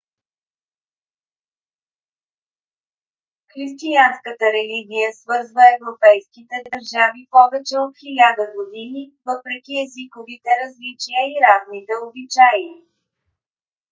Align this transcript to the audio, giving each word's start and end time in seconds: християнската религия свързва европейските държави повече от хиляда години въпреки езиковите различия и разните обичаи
християнската 3.53 4.45
религия 4.57 5.09
свързва 5.13 5.61
европейските 5.77 6.55
държави 6.73 7.21
повече 7.35 7.75
от 7.85 7.93
хиляда 8.03 8.43
години 8.57 9.03
въпреки 9.29 9.73
езиковите 9.85 10.49
различия 10.63 11.19
и 11.31 11.33
разните 11.47 11.93
обичаи 12.07 12.69